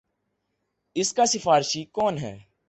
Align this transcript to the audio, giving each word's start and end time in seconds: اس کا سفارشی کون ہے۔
اس 0.95 1.13
کا 1.13 1.25
سفارشی 1.25 1.83
کون 1.83 2.17
ہے۔ 2.17 2.37